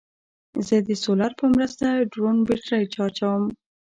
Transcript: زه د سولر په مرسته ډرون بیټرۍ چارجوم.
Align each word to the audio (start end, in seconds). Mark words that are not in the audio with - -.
زه 0.67 0.75
د 0.87 0.89
سولر 1.03 1.31
په 1.39 1.45
مرسته 1.55 1.85
ډرون 2.11 2.35
بیټرۍ 2.47 2.83
چارجوم. 2.93 3.43